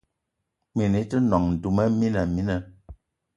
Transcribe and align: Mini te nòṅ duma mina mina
Mini 0.75 1.01
te 1.09 1.17
nòṅ 1.29 1.43
duma 1.61 1.83
mina 1.99 2.21
mina 2.35 2.57